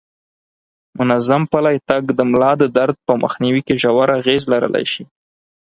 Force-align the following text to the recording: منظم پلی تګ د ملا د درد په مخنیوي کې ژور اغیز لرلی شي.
منظم 0.97 1.41
پلی 1.51 1.77
تګ 1.89 2.03
د 2.17 2.19
ملا 2.31 2.51
د 2.61 2.63
درد 2.77 2.95
په 3.07 3.13
مخنیوي 3.23 3.61
کې 3.67 3.79
ژور 3.81 4.07
اغیز 4.19 4.43
لرلی 4.51 4.85
شي. 4.91 5.03